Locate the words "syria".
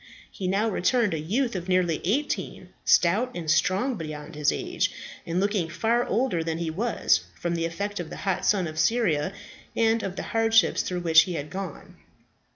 8.79-9.31